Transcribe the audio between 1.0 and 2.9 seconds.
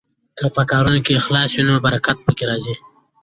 کې اخلاص وي نو برکت پکې راځي.